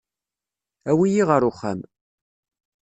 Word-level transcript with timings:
Awi-iyi 0.91 1.23
ɣer 1.29 1.41
uxxam. 1.49 1.79